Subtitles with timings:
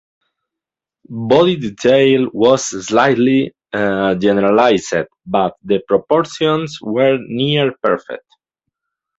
[1.29, 4.95] Body detail was slightly generalized,
[5.27, 8.25] but the proportions were near perfect.